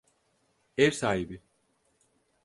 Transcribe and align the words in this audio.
Ev 0.77 0.91
sahibi. 0.91 1.41